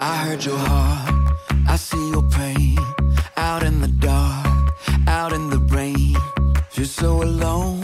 [0.00, 1.12] I heard your heart,
[1.68, 2.78] I see your pain.
[3.36, 4.46] Out in the dark,
[5.08, 6.16] out in the rain.
[6.70, 7.82] Feel so alone,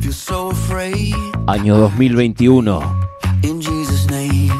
[0.00, 1.14] feel so afraid.
[1.46, 2.82] Año 2021.
[3.42, 4.52] In Jesus' name.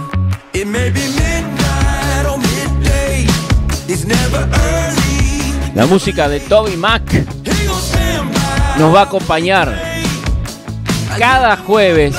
[0.53, 3.27] It may be midnight or midday.
[3.87, 5.75] It's never early.
[5.77, 7.03] La música de Toby Mac
[8.77, 9.73] nos va a acompañar
[11.17, 12.17] cada jueves.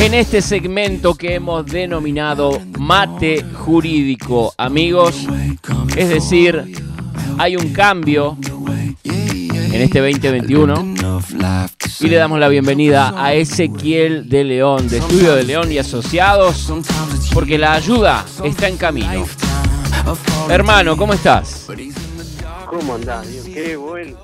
[0.00, 4.54] En este segmento que hemos denominado Mate Jurídico.
[4.56, 5.26] Amigos,
[5.94, 6.72] es decir,
[7.36, 8.38] hay un cambio
[9.04, 14.88] en este 2021 Enough life to y le damos la bienvenida a Ezequiel de León,
[14.88, 16.72] de Estudio de León y Asociados,
[17.34, 19.26] porque la ayuda está en camino.
[20.48, 21.68] Hermano, ¿cómo estás?
[22.66, 23.26] ¿Cómo andás?
[23.44, 23.76] Qué,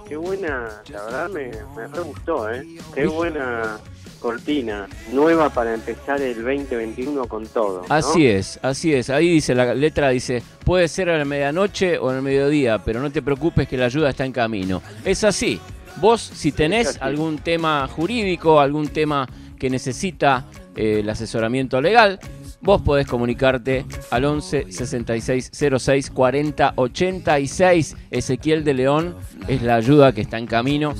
[0.08, 2.64] qué buena, la verdad me, me gustó, ¿eh?
[2.94, 3.78] Qué buena
[4.26, 7.84] cortina, nueva para empezar el 2021 con todo.
[7.88, 7.94] ¿no?
[7.94, 9.08] Así es, así es.
[9.08, 13.00] Ahí dice la letra, dice, puede ser a la medianoche o en el mediodía, pero
[13.00, 14.82] no te preocupes que la ayuda está en camino.
[15.04, 15.60] Es así.
[16.00, 19.28] Vos, si tenés algún tema jurídico, algún tema
[19.60, 22.18] que necesita eh, el asesoramiento legal,
[22.60, 27.96] vos podés comunicarte al 11 66 06 40 86.
[28.10, 29.14] Ezequiel de León
[29.46, 30.94] es la ayuda que está en camino.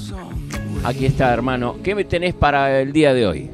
[0.85, 1.77] Aquí está, hermano.
[1.83, 3.51] ¿Qué me tenés para el día de hoy?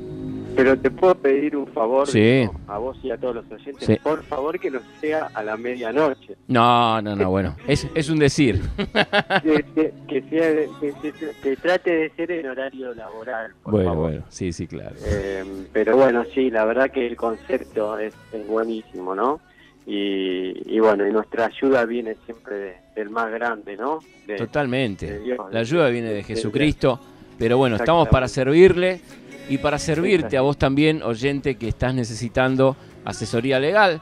[0.54, 2.46] Pero te puedo pedir un favor Sí.
[2.68, 3.96] a vos y a todos los oyentes, Sí.
[4.02, 7.56] por favor que no sea a la medianoche, No, no, no, bueno.
[7.66, 8.60] Es, es un decir.
[9.42, 10.92] que, que- que sea,
[11.42, 14.10] que, trate de ser en horario laboral, por Bueno, favor.
[14.10, 14.94] bueno, sí, sí, claro.
[15.06, 19.40] Eh, pero bueno, sí, la verdad que el concepto es, es buenísimo, ¿no?
[19.86, 24.00] Y, y bueno, y nuestra ayuda viene siempre de- del más grande, ¿no?
[24.26, 25.06] De- Totalmente.
[25.10, 27.00] de Dios, La ayuda viene de de- Jesucristo,
[27.42, 29.00] pero bueno, estamos para servirle
[29.48, 34.00] y para servirte a vos también, oyente, que estás necesitando asesoría legal.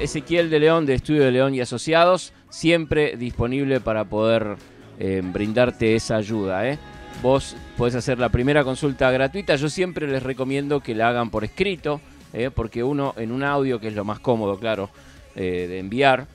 [0.00, 4.54] Ezequiel de León, de Estudio de León y Asociados, siempre disponible para poder
[5.00, 6.68] eh, brindarte esa ayuda.
[6.68, 6.78] ¿eh?
[7.20, 9.56] Vos podés hacer la primera consulta gratuita.
[9.56, 12.00] Yo siempre les recomiendo que la hagan por escrito,
[12.32, 12.52] ¿eh?
[12.54, 14.88] porque uno en un audio, que es lo más cómodo, claro,
[15.34, 16.28] eh, de enviar,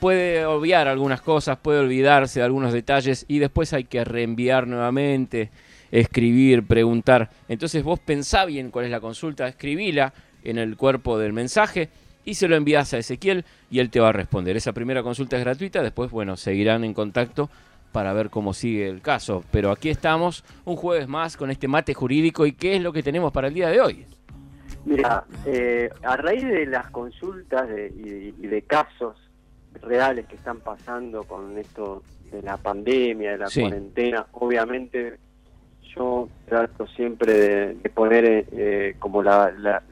[0.00, 5.50] puede obviar algunas cosas, puede olvidarse de algunos detalles y después hay que reenviar nuevamente,
[5.90, 7.30] escribir, preguntar.
[7.48, 11.88] Entonces vos pensá bien cuál es la consulta, escribila en el cuerpo del mensaje
[12.24, 14.56] y se lo envías a Ezequiel y él te va a responder.
[14.56, 17.48] Esa primera consulta es gratuita, después, bueno, seguirán en contacto
[17.92, 19.44] para ver cómo sigue el caso.
[19.50, 23.02] Pero aquí estamos un jueves más con este mate jurídico y qué es lo que
[23.02, 24.06] tenemos para el día de hoy.
[24.84, 29.16] Mira, eh, a raíz de las consultas y de casos
[29.82, 33.60] reales que están pasando con esto de la pandemia, de la Sí.
[33.60, 35.18] cuarentena, obviamente
[35.96, 39.82] yo trato siempre de, de poner eh, como la, la,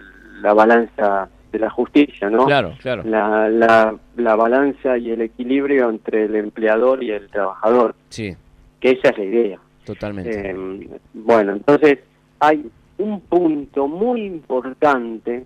[0.40, 2.44] la balanza de la justicia, ¿no?
[2.46, 3.02] Claro, claro.
[3.04, 8.36] La, la, la balanza y el equilibrio entre el empleador y el trabajador, Sí,
[8.80, 9.58] que esa es la idea.
[9.84, 10.50] totalmente.
[10.50, 11.98] Eh, bueno, entonces
[12.38, 15.44] hay un punto muy importante.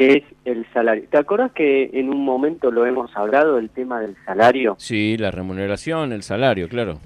[0.00, 1.04] Que es el salario.
[1.10, 5.30] ¿Te acuerdas que en un momento lo hemos hablado, el tema del salario, Sí, la
[5.30, 6.98] remuneración, el salario, claro.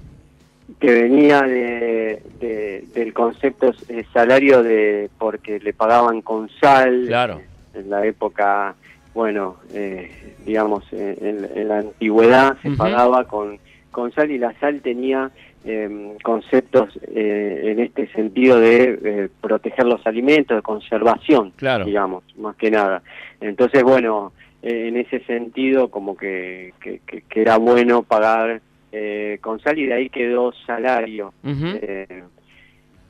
[0.79, 7.41] que venía de, de- del concepto eh, salario de porque le pagaban con sal Claro.
[7.73, 8.75] en la época,
[9.13, 10.09] bueno, eh,
[10.45, 13.59] digamos, en, en la antigüedad se pagaba con,
[13.95, 15.31] con sal y la sal tenía
[15.63, 21.85] eh, conceptos eh, en este sentido de eh, proteger los alimentos, de conservación, Claro.
[21.85, 23.01] digamos, más que nada.
[23.39, 28.61] Entonces, bueno, eh, en ese sentido como que, que, que- que era bueno pagar
[28.91, 31.33] eh, con sal y de ahí quedó salario.
[31.45, 32.23] Eh,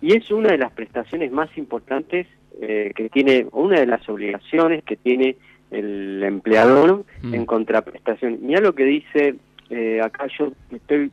[0.01, 2.28] y es una de las prestaciones más importantes
[2.62, 5.35] eh, que tiene, una de las obligaciones que tiene
[5.72, 7.34] el empleador Mm.
[7.34, 8.38] en contraprestación.
[8.44, 9.35] Mira lo que dice
[9.69, 11.11] eh, acá yo estoy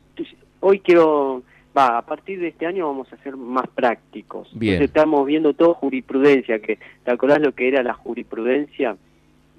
[0.59, 1.41] hoy quiero
[1.75, 4.47] va a partir de este año vamos a ser más prácticos.
[4.53, 4.73] Bien.
[4.75, 8.95] Entonces estamos viendo todo jurisprudencia que te acordás lo que era la jurisprudencia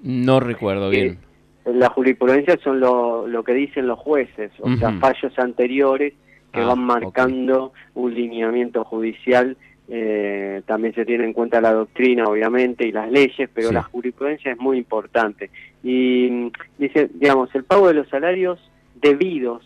[0.01, 1.17] No recuerdo que bien.
[1.65, 6.13] la jurisprudencia son lo, lo que dicen los jueces, o sea, fallos anteriores
[6.53, 9.57] que Ah, van marcando un lineamiento judicial.
[9.87, 13.73] eh, también se tiene en cuenta la doctrina, obviamente, y las leyes, pero Sí.
[13.75, 15.51] la jurisprudencia es muy importante.
[15.83, 18.57] Y mm, dice, digamos, el pago de los salarios
[19.01, 19.61] debidos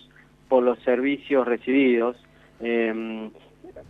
[0.48, 2.18] por los servicios recibidos
[2.62, 3.30] eh,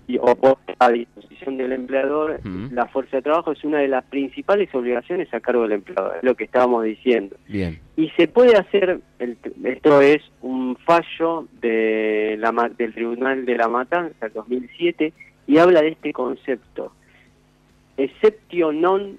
[0.07, 2.39] y, o por a disposición del empleador,
[2.71, 6.23] la fuerza de trabajo es una de las principales obligaciones a cargo del empleador, es
[6.23, 7.35] lo que estábamos diciendo.
[7.47, 7.79] Bien.
[7.97, 13.67] Y se puede hacer, el- esto es un fallo de la, del Tribunal de la
[13.67, 15.11] Matanza, el 2007,
[15.47, 16.93] y habla de este concepto,
[17.97, 19.17] exceptio non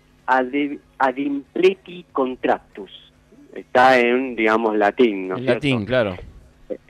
[0.99, 3.10] adimpleti contractus.
[3.55, 5.37] Está en, digamos, latín, ¿no?
[5.37, 6.17] En latín, claro.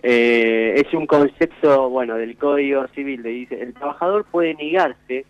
[0.03, 5.25] Eh, es un concepto, bueno, del Código Civil, le dice, el trabajador puede negarse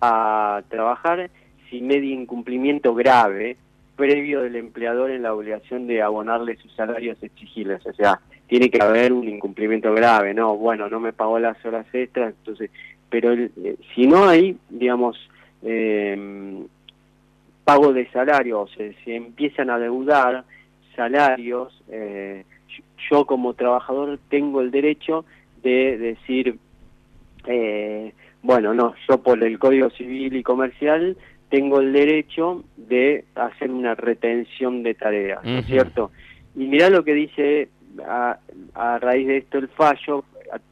[0.00, 1.30] a trabajar
[1.70, 3.56] si media incumplimiento grave
[3.96, 7.84] previo del empleador en la obligación de abonarle sus salarios exigibles.
[7.86, 10.56] O sea, tiene que haber un incumplimiento grave, ¿no?
[10.56, 12.70] Bueno, no me pagó las horas extras, entonces,
[13.08, 15.16] pero eh, si no hay, digamos,
[15.62, 16.64] eh,
[17.64, 20.44] pago de salarios, se, se empiezan a deudar
[20.94, 22.44] salarios, eh,
[23.10, 25.24] yo como trabajador tengo el derecho
[25.62, 26.56] de decir,
[27.46, 28.12] eh,
[28.42, 31.16] bueno, no, yo por el Código Civil y Comercial
[31.48, 36.10] tengo el derecho de hacer una retención de tareas, ¿no es cierto?
[36.56, 37.68] Y mirá lo que dice
[38.06, 38.38] a,
[38.74, 40.24] a raíz de esto el fallo,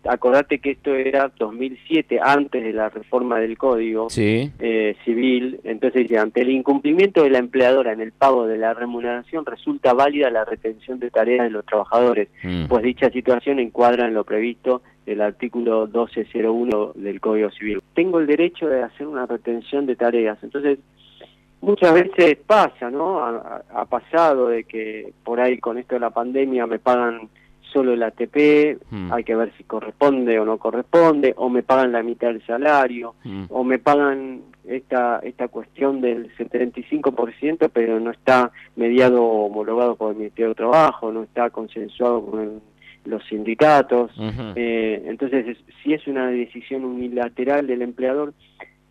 [0.04, 6.18] acordate que esto era 2007, antes de la reforma del Código eh, Civil, entonces dice,
[6.18, 10.44] ante el incumplimiento de la empleadora en el pago de la remuneración resulta válida la
[10.44, 12.66] retención de tareas de los trabajadores, mm.
[12.66, 17.82] pues dicha situación encuadra en lo previsto del artículo 1201 del Código Civil.
[17.94, 20.78] Tengo el derecho de hacer una retención de tareas, entonces
[21.60, 23.20] muchas veces pasa, ¿no?
[23.20, 27.28] ha pasado de que por ahí con esto de la pandemia me pagan
[27.72, 29.12] solo el ATP, hmm.
[29.12, 33.14] hay que ver si corresponde o no corresponde, o me pagan la mitad del salario,
[33.24, 33.44] hmm.
[33.48, 40.12] o me pagan esta esta cuestión del 75%, pero no está mediado o homologado por
[40.12, 42.60] el Ministerio de Trabajo, no está consensuado con
[43.04, 44.12] los sindicatos.
[44.56, 48.34] eh, entonces, si es una decisión unilateral del empleador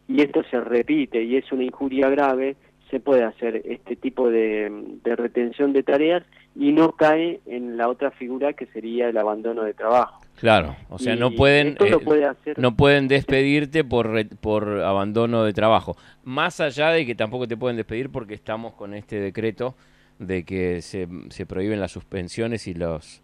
[0.08, 2.56] y esto se repite y es una injuria grave,
[2.90, 6.24] se puede hacer este tipo de, retención de tareas
[6.56, 10.22] y no cae en la otra figura que sería el abandono de trabajo.
[10.38, 15.98] Claro, o sea, no pueden eh, no pueden despedirte por por abandono de trabajo.
[16.24, 19.76] Más allá de que tampoco te pueden despedir porque estamos con este decreto
[20.18, 23.22] de que se, se prohíben las suspensiones y los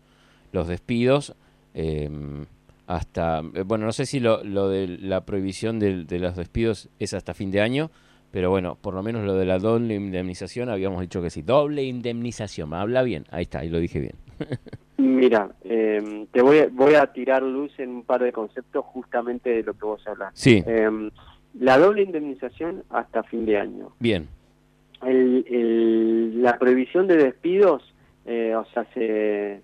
[0.51, 1.33] los despidos
[1.73, 2.09] eh,
[2.85, 7.13] hasta bueno, no sé si lo, lo de la prohibición de, de los despidos es
[7.13, 7.91] hasta fin de año
[8.35, 11.41] pero bueno, por lo menos lo de la doble indemnización habíamos dicho que sí.
[11.41, 13.23] Doble indemnización, me habla bien.
[13.31, 14.15] Ahí está, ahí lo dije bien.
[14.97, 19.63] Mira, eh, te voy, voy a tirar luz en un par de conceptos justamente de
[19.63, 20.31] lo que vos hablas.
[20.33, 20.61] Sí.
[20.67, 21.09] Eh,
[21.57, 23.93] la doble indemnización hasta fin de año.
[23.99, 24.27] Bien.
[25.01, 27.83] El, la prohibición de despidos,
[28.25, 29.61] eh, o sea, se,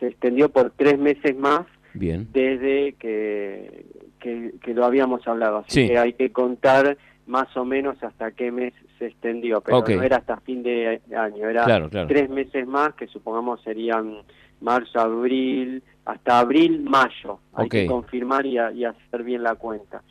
[0.00, 1.66] se, extendió por tres meses más.
[1.92, 2.26] Bien.
[2.32, 3.84] Desde que,
[4.18, 5.58] que, lo habíamos hablado.
[5.58, 6.96] Así que hay que contar
[7.26, 11.48] más o menos hasta qué mes se extendió, pero no era hasta fin de año,
[11.48, 14.18] era tres meses más, que supongamos serían
[14.60, 17.40] marzo, abril, hasta abril, mayo.
[17.54, 20.02] Hay que confirmar y, hacer bien la cuenta.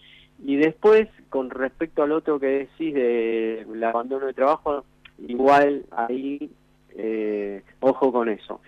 [0.43, 4.83] Y después, con respecto al otro que decís del abandono de trabajo,
[5.25, 6.51] igual ahí,
[6.97, 8.59] eh, ojo con eso.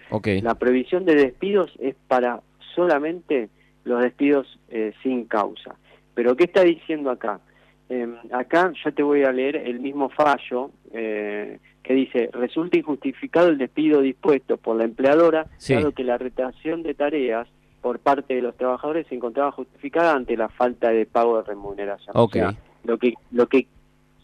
[0.41, 2.41] La previsión de despidos es para
[2.75, 3.49] solamente
[3.83, 5.75] los despidos eh, sin causa.
[6.13, 7.39] Pero ¿qué está diciendo acá?
[7.89, 13.47] Eh, acá yo te voy a leer el mismo fallo eh, que dice, resulta injustificado
[13.47, 17.47] el despido dispuesto por la empleadora, dado que la retención de tareas
[17.81, 22.11] por parte de los trabajadores se encontraba justificada ante la falta de pago de remuneración.
[22.13, 22.53] O sea,
[22.83, 23.67] lo que, lo que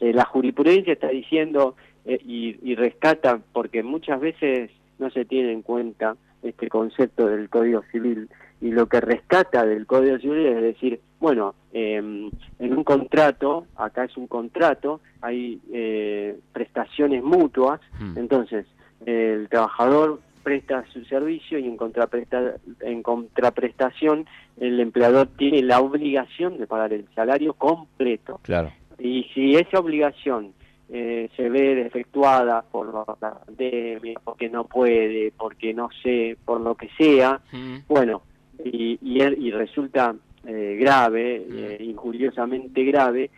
[0.02, 5.54] eh, la jurisprudencia está diciendo eh, y, y rescata, porque muchas veces no se tiene
[5.54, 8.30] en cuenta este concepto del Código Civil
[8.64, 14.06] y lo que rescata del Código Civil es decir, bueno, em, en un contrato, acá
[14.06, 18.18] es un contrato, hay eh, prestaciones mutuas, hmm.
[18.18, 18.66] entonces
[19.06, 24.28] el trabajador presta su servicio y en, contrapresta, en contraprestación
[24.58, 28.40] el empleador tiene la obligación de pagar el salario completo.
[28.44, 28.72] Claro.
[28.98, 30.54] Y si esa obligación
[30.90, 36.76] eh, se ve defectuada por la pandemia, porque no puede, porque no sé, por lo
[36.76, 37.80] que sea, hmm.
[37.90, 38.22] bueno,
[38.64, 40.16] y, y, resulta
[40.46, 43.30] eh, grave, eh, injuriosamente grave,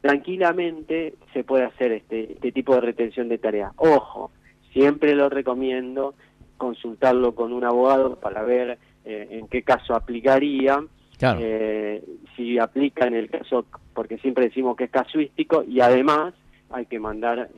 [0.00, 3.72] tranquilamente se puede hacer este, este tipo de retención de tareas.
[3.76, 4.30] Ojo,
[4.72, 6.14] siempre lo recomiendo
[6.56, 10.82] consultarlo con un abogado para ver eh, en qué caso aplicaría,
[12.36, 16.34] si aplica en el caso, porque siempre decimos que es casuístico, y además
[16.70, 17.48] hay que mandar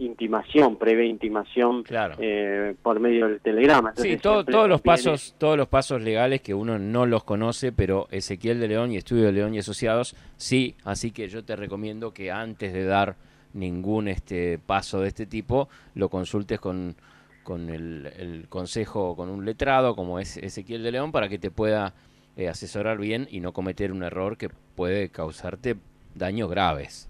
[0.00, 1.84] intimación, prevé intimación
[2.18, 3.92] eh, por medio del telegrama.
[3.96, 8.58] sí, todos los pasos, todos los pasos legales que uno no los conoce, pero Ezequiel
[8.60, 12.30] de León y Estudio de León y Asociados sí, así que yo te recomiendo que
[12.30, 13.16] antes de dar
[13.52, 16.96] ningún este paso de este tipo lo consultes con,
[17.42, 21.94] con el, consejo, con un letrado como es Ezequiel de León para que te pueda
[22.36, 25.76] eh, asesorar bien y no cometer un error que puede causarte
[26.14, 27.09] daños graves.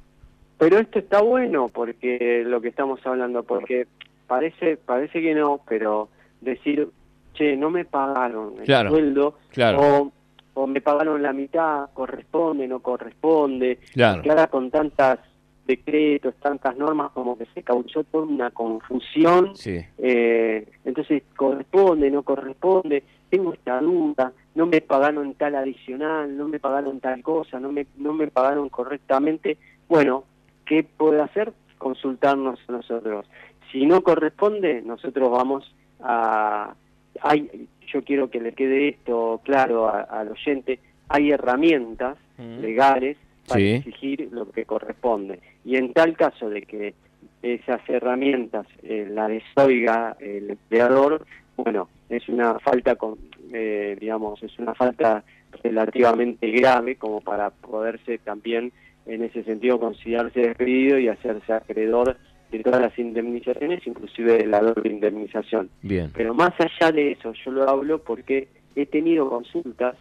[0.61, 3.87] Pero esto está bueno porque lo que estamos hablando, porque
[4.27, 6.11] parece, parece que no, pero
[6.43, 6.87] decir,
[7.33, 10.13] che, no me pagaron el sueldo, claro.
[10.53, 14.23] o, me pagaron la mitad, corresponde, no corresponde, claro.
[14.29, 15.21] ahora con tantas
[15.67, 19.55] decretos, tantas normas, como que se causó toda una confusión.
[19.65, 26.61] Eh, entonces, corresponde, no corresponde, tengo esta duda, no me pagaron tal adicional, no me
[26.61, 29.57] pagaron tal cosa, no me, no me pagaron correctamente.
[29.89, 30.25] Bueno,
[30.71, 31.53] ¿qué puede hacer?
[31.79, 33.27] Consultarnos nosotros.
[33.73, 36.75] Si no corresponde, nosotros vamos a...
[37.23, 43.17] Hay, yo quiero que le quede esto claro al oyente, hay herramientas legales
[43.49, 45.41] para exigir lo que corresponde.
[45.65, 46.95] Y en tal caso de que
[47.43, 53.19] esas herramientas eh, la desoiga el empleador, bueno, es una falta, con,
[53.53, 55.25] eh, digamos, es una falta
[55.65, 58.73] relativamente grave como para poderse también
[59.07, 62.17] en ese sentido considerarse despedido y hacerse acreedor
[62.51, 65.71] de todas las indemnizaciones, inclusive de la doble indemnización.
[65.83, 66.11] Bien.
[66.15, 69.97] Pero más allá de eso, yo lo hablo porque he tenido consultas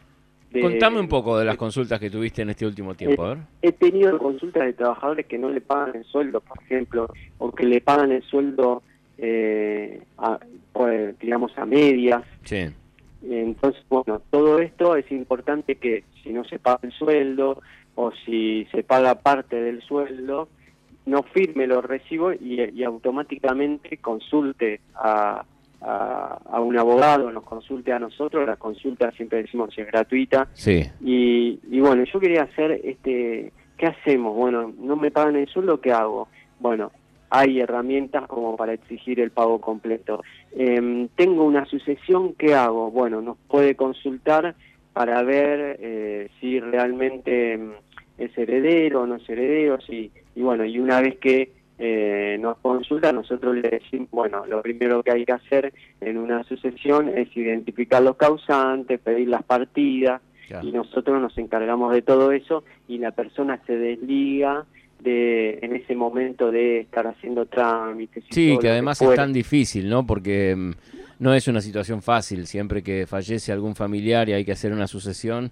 [0.62, 3.38] Contame un poco de las consultas que tuviste en este último tiempo, a ver.
[3.62, 7.66] He tenido consultas de trabajadores que no le pagan el sueldo, por ejemplo, o que
[7.66, 8.82] le pagan el sueldo,
[9.20, 10.02] eh,
[10.74, 12.24] pues, digamos, a medias.
[12.44, 12.66] Sí.
[13.30, 17.62] Entonces, bueno, todo esto es importante que si no se paga el sueldo
[18.02, 20.48] o si se paga parte del sueldo,
[21.06, 25.44] no firme los recibos y automáticamente consulte a,
[25.82, 30.48] a, un abogado, nos consulte a nosotros, la consulta siempre decimos es gratuita.
[30.54, 30.84] Sí.
[31.02, 34.36] Y, y bueno, yo quería hacer, este, ¿qué hacemos?
[34.36, 36.28] Bueno, no me pagan el sueldo, ¿qué hago?
[36.60, 36.92] Bueno,
[37.30, 40.24] hay herramientas como para exigir el pago completo.
[40.52, 42.92] Em, tengo una sucesión, ¿qué hago?
[42.92, 44.56] Bueno, nos puede consultar
[44.94, 47.72] para ver eh, si realmente em,
[48.20, 52.58] es heredero o no es heredero, si, y bueno, y una vez que eh, nos
[52.58, 57.36] consulta, nosotros le decimos, bueno, lo primero que hay que hacer en una sucesión es
[57.36, 60.22] identificar los causantes, pedir las partidas,
[60.64, 64.66] y nosotros nos encargamos de todo eso y la persona se desliga
[65.00, 68.24] de en ese momento de estar haciendo trámites.
[68.30, 70.06] sí, que además es tan difícil, ¿no?
[70.06, 70.72] Porque mm,
[71.20, 74.88] no es una situación fácil, siempre que fallece algún familiar y hay que hacer una
[74.88, 75.52] sucesión,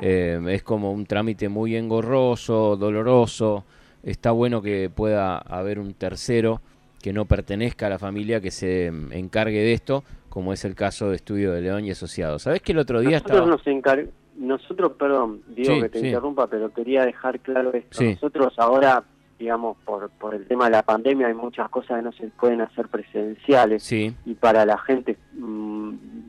[0.00, 3.64] eh, es como un trámite muy engorroso, doloroso
[4.06, 6.60] está bueno que pueda haber un tercero
[7.02, 10.74] que no pertenezca a la familia que se mm, encargue de esto, como es el
[10.74, 12.42] caso de Estudio de León y Asociados.
[12.42, 17.04] ¿Sabes que el otro día nosotros Nos nosotros, perdón, digo que te interrumpa, pero quería
[17.04, 18.02] dejar claro esto.
[18.02, 19.02] Nosotros ahora,
[19.38, 22.60] digamos, por, por el tema de la pandemia, hay muchas cosas que no se pueden
[22.60, 23.90] hacer presenciales.
[23.92, 25.65] Y para la gente mm,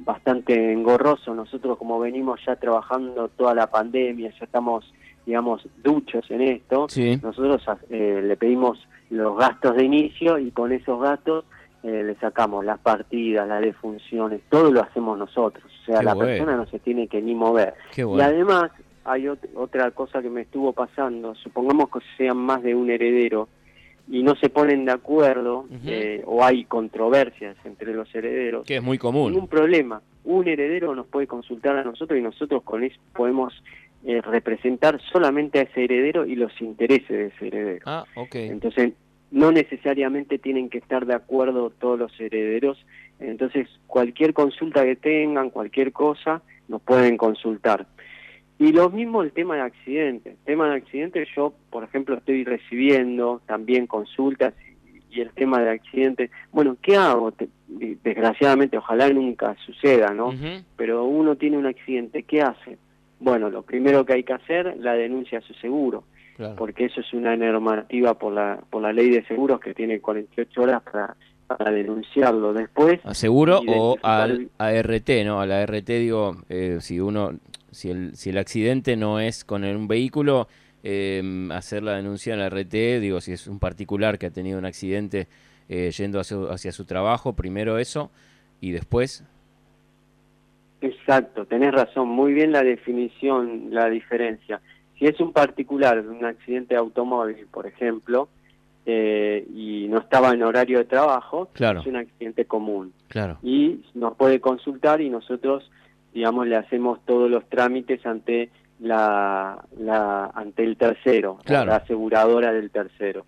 [0.07, 1.35] bastante engorroso.
[1.35, 4.91] Nosotros, como venimos ya trabajando toda la pandemia, ya estamos
[5.27, 6.87] digamos, duchos en esto,
[7.21, 11.43] nosotros eh, le pedimos los gastos de inicio y con esos gastos
[11.83, 15.65] eh, le sacamos las partidas, las defunciones, todo lo hacemos nosotros.
[15.65, 17.73] O sea, la persona no se tiene que ni mover.
[17.97, 18.71] Y además
[19.03, 23.49] hay otra cosa que me estuvo pasando, supongamos que sean más de un heredero
[24.09, 28.65] y no se ponen de acuerdo eh, o hay controversias entre los herederos.
[28.65, 29.33] Que es muy común.
[29.35, 30.01] un problema.
[30.23, 33.53] Un heredero nos puede consultar a nosotros y nosotros con eso podemos
[34.05, 37.83] eh, representar solamente a ese heredero y los intereses de ese heredero.
[37.85, 38.49] Ah, okay.
[38.49, 38.93] Entonces,
[39.31, 42.77] no necesariamente tienen que estar de acuerdo todos los herederos.
[43.19, 47.87] Entonces, cualquier consulta que tengan, cualquier cosa, nos pueden consultar.
[48.59, 50.33] Y lo mismo el tema de accidentes.
[50.33, 54.53] El tema de accidentes, yo, por ejemplo, estoy recibiendo también consultas
[55.11, 56.31] y, el tema de accidentes.
[56.51, 57.33] Bueno, ¿qué hago?
[57.67, 60.31] desgraciadamente, ojalá nunca suceda, ¿no?
[60.75, 62.77] Pero uno tiene un accidente, ¿qué hace?
[63.19, 66.03] Bueno, lo primero que hay que hacer, la denuncia a su seguro,
[66.55, 70.61] porque eso es una normativa por la, por la ley de seguros que tiene 48
[70.61, 71.15] horas para,
[71.47, 72.53] para denunciarlo.
[72.53, 72.99] Después...
[73.03, 75.41] ¿A seguro o al ART, no?
[75.41, 77.31] A la RT digo, eh, si uno,
[77.71, 80.47] si el, si el accidente no es con un vehículo,
[80.83, 84.59] eh, hacer la denuncia en la RT, digo, si es un particular que ha tenido
[84.59, 85.27] un accidente
[85.69, 88.11] eh, yendo hacia, hacia su trabajo, primero eso
[88.61, 89.23] y después
[90.81, 94.61] Exacto, tenés razón, muy bien la definición, la diferencia.
[94.97, 98.29] Si es un particular, un accidente de automóvil, por ejemplo,
[98.85, 101.81] eh, y no estaba en horario de trabajo, claro.
[101.81, 102.93] es un accidente común.
[103.07, 103.37] Claro.
[103.41, 105.69] Y nos puede consultar y nosotros,
[106.17, 112.71] digamos, le hacemos todos los trámites ante la, la ante el tercero, la aseguradora del
[112.71, 113.27] tercero.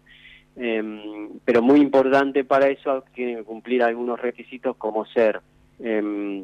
[0.55, 5.39] Em, pero muy importante para eso tiene que cumplir algunos requisitos como ser
[5.79, 6.43] eh,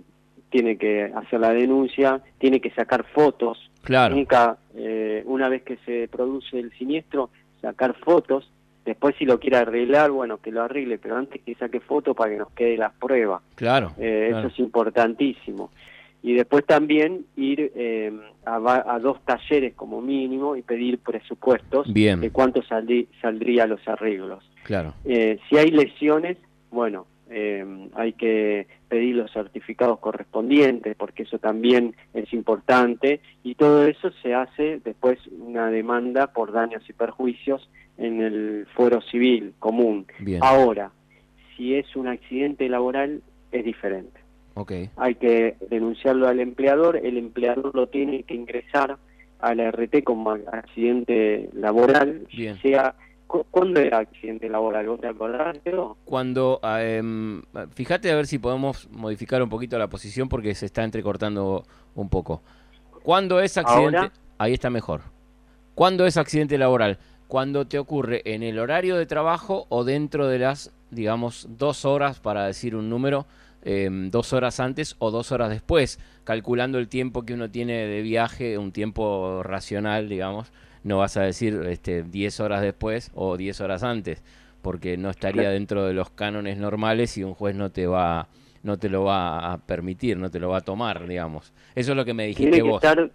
[0.51, 3.71] tiene que hacer la denuncia, tiene que sacar fotos.
[3.81, 4.15] Claro.
[4.15, 8.51] Nunca, eh, una vez que se produce el siniestro, sacar fotos.
[8.85, 12.29] Después si lo quiere arreglar, bueno, que lo arregle, pero antes que saque fotos para
[12.29, 13.41] que nos quede la prueba.
[13.55, 14.47] Claro, Eh, claro.
[14.47, 15.71] Eso es importantísimo.
[16.27, 18.11] Y después también ir eh,
[18.45, 18.55] a,
[18.95, 22.19] a dos talleres como mínimo y pedir presupuestos Bien.
[22.19, 24.43] de cuánto saldrí- saldría los arreglos.
[24.63, 24.95] Claro.
[25.05, 26.37] Eh, si hay lesiones,
[26.71, 27.63] bueno, eh,
[27.93, 34.33] hay que pedir los certificados correspondientes porque eso también es importante y todo eso se
[34.33, 40.07] hace después una demanda por daños y perjuicios en el fuero civil común.
[40.19, 40.39] Bien.
[40.43, 40.89] Ahora,
[41.55, 44.24] si es un accidente laboral es diferente.
[44.95, 48.97] Hay que denunciarlo al empleador, el empleador lo tiene que ingresar
[49.39, 52.57] a la RT como accidente laboral, Bien.
[52.61, 52.95] sea
[53.27, 54.87] cu- ¿Cuándo era accidente laboral?
[54.87, 55.97] ¿Vos te acordás, Pedro?
[56.05, 57.41] Cuando, em,
[57.73, 61.63] fíjate a ver si podemos modificar un poquito la posición porque se está entrecortando
[61.95, 62.41] un poco.
[63.03, 63.97] ¿Cuándo es accidente?
[63.97, 64.11] ¿Ahora?
[64.37, 65.01] Ahí está mejor.
[65.75, 66.97] ¿Cuándo es accidente laboral?
[67.27, 72.19] Cuando te ocurre en el horario de trabajo o dentro de las, digamos, dos horas,
[72.19, 73.25] para decir un número,
[73.65, 78.01] em, dos horas antes o dos horas después, calculando el tiempo que uno tiene de
[78.01, 80.53] viaje, un tiempo racional, digamos.
[80.83, 84.23] No vas a decir este, 10 horas después o 10 horas antes,
[84.61, 88.27] porque no estaría dentro de los cánones normales y un juez no te va
[88.63, 91.53] no te lo va a permitir, no te lo va a tomar, digamos.
[91.75, 92.83] Eso es lo que me dijiste Tiene que vos.
[92.83, 93.11] estar,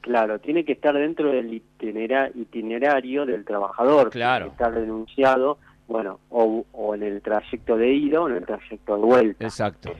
[0.00, 4.08] claro, tiene que estar dentro del itinera- itinerario del trabajador.
[4.08, 4.46] Claro.
[4.46, 8.46] Tiene que estar denunciado, bueno, o, o en el trayecto de ida o en el
[8.46, 9.44] trayecto de vuelta.
[9.44, 9.90] Exacto.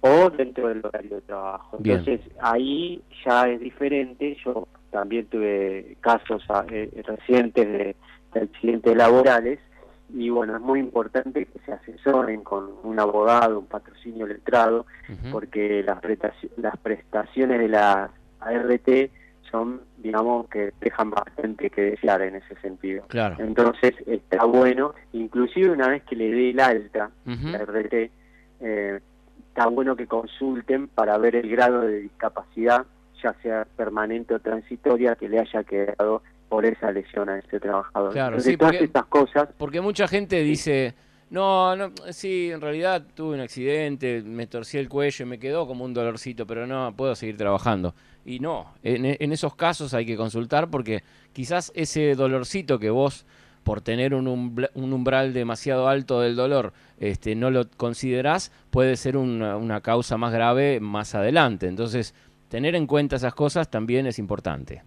[0.00, 1.76] o dentro del horario de trabajo.
[1.78, 1.98] Bien.
[1.98, 4.36] Entonces ahí ya es diferente.
[4.44, 7.96] Yo también tuve casos ah, eh, recientes de,
[8.34, 9.58] de accidentes laborales
[10.14, 15.30] y bueno, es muy importante que se asesoren con un abogado, un patrocinio letrado, Ujú.
[15.32, 18.88] porque las, prestaci- las prestaciones de la ART
[19.52, 23.04] son, digamos, que dejan bastante que desear en ese sentido.
[23.08, 23.36] Claro.
[23.38, 27.48] Entonces está bueno, inclusive una vez que le dé el alta, Ujú.
[27.48, 28.10] la RT,
[28.60, 29.00] eh,
[29.48, 32.86] está bueno que consulten para ver el grado de discapacidad,
[33.22, 38.12] ya sea permanente o transitoria, que le haya quedado por esa lesión a ese trabajador.
[38.12, 40.94] Claro, Entonces, sí, todas estas cosas, Porque mucha gente dice,
[41.32, 45.66] no, no, sí, en realidad tuve un accidente, me torcí el cuello y me quedó
[45.66, 47.94] como un dolorcito, pero no, puedo seguir trabajando.
[48.24, 53.26] Y no, en, en esos casos hay que consultar porque quizás ese dolorcito que vos,
[53.64, 58.96] por tener un, umbra- un umbral demasiado alto del dolor, este, no lo considerás, puede
[58.96, 61.66] ser una, una causa más grave más adelante.
[61.66, 62.14] Entonces,
[62.48, 64.82] tener en cuenta esas cosas también es importante.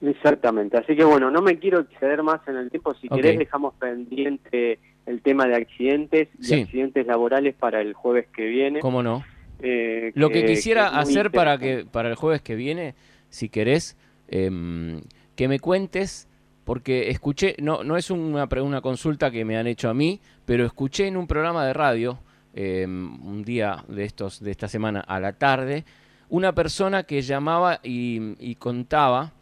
[0.00, 0.78] exactamente.
[0.78, 2.94] Así que bueno, no me quiero exceder más en el tiempo.
[2.94, 6.60] Si querés, dejamos pendiente el tema de accidentes y Sí.
[6.62, 8.80] accidentes laborales para el jueves que viene.
[8.80, 9.24] ¿Cómo no?
[9.62, 12.94] Eh, Lo que quisiera hacer para que para el jueves que viene,
[13.28, 13.96] si querés,
[14.28, 15.00] em,
[15.36, 16.28] que me cuentes,
[16.64, 20.64] porque escuché, no, no es una, una consulta que me han hecho a mí, pero
[20.64, 22.18] escuché en un programa de radio,
[22.54, 25.84] em, un día de estos, de esta semana a la tarde,
[26.28, 29.32] una persona que llamaba y, y contaba,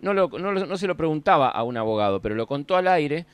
[0.00, 2.88] no, lo- no, lo- no se lo preguntaba a un abogado, pero lo contó al
[2.88, 3.24] aire,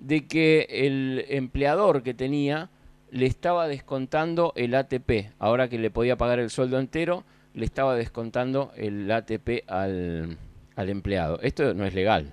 [0.00, 2.68] de que el empleador que tenía
[3.10, 5.30] le estaba descontando el ATP.
[5.38, 10.36] Ahora que le podía pagar el sueldo entero, le estaba descontando el ATP al,
[10.76, 11.38] al empleado.
[11.40, 12.32] Esto no es legal.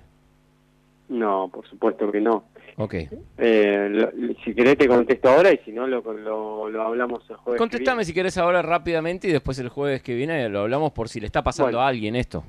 [1.08, 2.44] No, por supuesto que no.
[2.76, 2.94] Ok.
[3.38, 4.10] Eh, lo-
[4.44, 7.58] si querés te contesto ahora y si no lo, lo, lo hablamos el jueves.
[7.58, 11.08] que Contestame si querés ahora rápidamente y después el jueves que viene lo hablamos por
[11.08, 11.80] si le está pasando Bueno.
[11.82, 12.42] a alguien esto.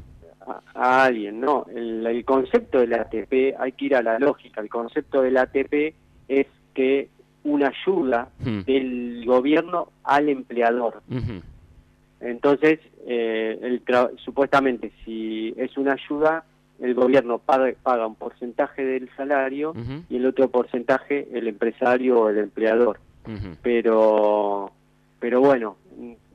[0.47, 1.65] A, a alguien, no.
[1.73, 4.61] El, el concepto del ATP, hay que ir a la lógica.
[4.61, 5.93] El concepto del ATP
[6.27, 7.09] es que
[7.43, 8.61] una ayuda Hmm.
[8.61, 11.01] del gobierno al empleador.
[12.19, 16.43] Entonces, eh, el tra- supuestamente, si es una ayuda,
[16.79, 19.73] el gobierno paga, paga un porcentaje del salario
[20.09, 22.99] y el otro porcentaje el empresario o el empleador.
[23.61, 24.71] Pero,
[25.19, 25.77] pero bueno,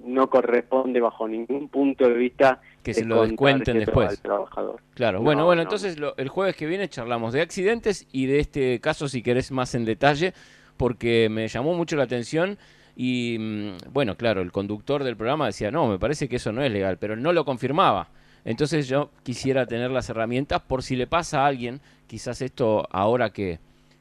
[0.04, 4.08] no corresponde bajo ningún punto de vista Que se lo descuenten después.
[4.08, 4.80] al trabajador.
[4.94, 5.62] Claro, No, bueno, bueno, no.
[5.64, 9.50] entonces lo- el jueves que viene charlamos de accidentes y de este caso si querés
[9.52, 10.32] más en detalle,
[10.76, 12.56] porque me llamó mucho la atención
[12.96, 16.62] y mm, bueno, claro, el conductor del programa decía, no, me parece que eso no
[16.62, 18.08] es legal, pero no lo confirmaba.
[18.46, 23.30] Entonces yo quisiera tener las herramientas por si le pasa a alguien, quizás esto ahora
[23.30, 23.58] que,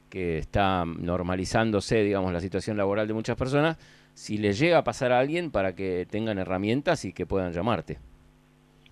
[0.08, 3.76] que está normalizándose, digamos, la situación laboral de muchas personas,
[4.14, 7.98] si le llega a pasar a alguien para que tengan herramientas y que puedan llamarte.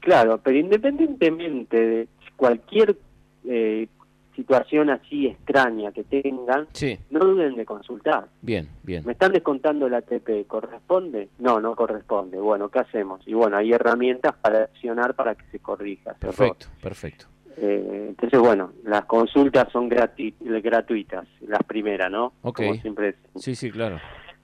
[0.00, 2.96] Claro, pero independientemente de cualquier
[3.44, 3.88] eh,
[4.36, 8.28] situación así extraña que tengan, Sí, no duden de consultar.
[8.40, 9.02] bien, bien.
[9.04, 10.46] ¿Me están descontando el ATP?
[10.46, 11.28] ¿Corresponde?
[11.40, 12.38] No, no corresponde.
[12.38, 13.20] Bueno, ¿qué hacemos?
[13.26, 16.18] Y bueno, hay herramientas para accionar para que se corrija error.
[16.20, 17.26] Perfecto, perfecto.
[17.56, 22.32] Eh, entonces, bueno, las consultas son gratuitas, las primeras, ¿no?
[22.42, 22.58] Ok.
[22.58, 23.16] Como siempre.
[23.34, 23.98] Sí, sí, claro.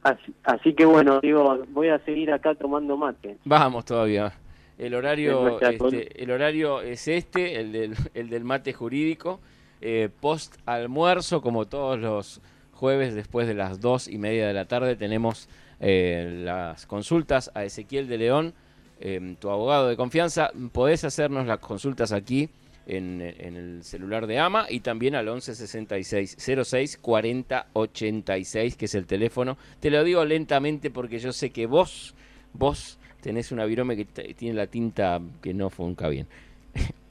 [0.05, 3.39] Así, que bueno, digo, voy a seguir acá tomando mate.
[3.45, 4.35] Vamos todavía.
[4.77, 9.41] El horario, este, el horario es este, el del, el del mate jurídico.
[9.81, 14.67] Eh, post almuerzo, como todos los jueves después de las dos y media de la
[14.67, 15.49] tarde, tenemos
[15.81, 18.55] eh, las consultas a Ezequiel de León,
[19.01, 20.51] eh, tu abogado de confianza.
[20.73, 22.51] Podés hacernos las consultas aquí
[22.87, 29.07] en, el celular de AMA y también al 1166 06 40 86, que es el
[29.07, 29.57] teléfono.
[29.81, 32.15] Te lo digo lentamente porque yo sé que vos,
[32.53, 36.27] vos tenés una virome que tiene la tinta que no funca bien.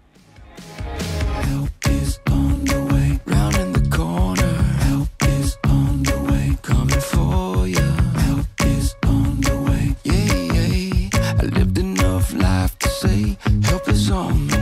[14.18, 14.57] call.